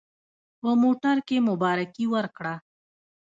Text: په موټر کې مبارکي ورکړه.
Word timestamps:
په 0.59 0.69
موټر 0.81 1.17
کې 1.27 1.37
مبارکي 1.49 2.05
ورکړه. 2.13 2.53